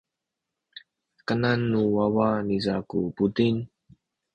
kanan 1.27 1.59
nu 1.71 1.81
wawa 1.95 2.27
niza 2.47 2.75
ku 2.89 2.97
buting. 3.15 3.57